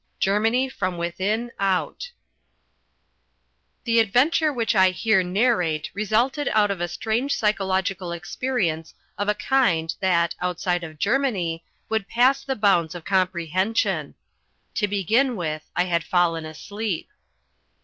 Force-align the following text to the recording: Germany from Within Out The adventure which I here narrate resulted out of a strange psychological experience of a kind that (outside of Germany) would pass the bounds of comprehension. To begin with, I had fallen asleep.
Germany 0.19 0.67
from 0.67 0.97
Within 0.97 1.51
Out 1.59 2.09
The 3.83 3.99
adventure 3.99 4.51
which 4.51 4.73
I 4.73 4.89
here 4.89 5.21
narrate 5.21 5.91
resulted 5.93 6.47
out 6.53 6.71
of 6.71 6.81
a 6.81 6.87
strange 6.87 7.35
psychological 7.35 8.11
experience 8.11 8.95
of 9.19 9.29
a 9.29 9.35
kind 9.35 9.93
that 9.99 10.33
(outside 10.41 10.83
of 10.83 10.97
Germany) 10.97 11.63
would 11.87 12.07
pass 12.09 12.43
the 12.43 12.55
bounds 12.55 12.95
of 12.95 13.05
comprehension. 13.05 14.15
To 14.73 14.87
begin 14.87 15.35
with, 15.35 15.69
I 15.75 15.83
had 15.83 16.03
fallen 16.03 16.47
asleep. 16.47 17.07